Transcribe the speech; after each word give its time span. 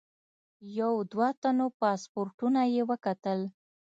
یو 0.79 0.93
دوه 1.11 1.29
تنو 1.41 1.67
پاسپورټونه 1.81 2.61
یې 2.73 2.81
وکتل. 2.91 3.39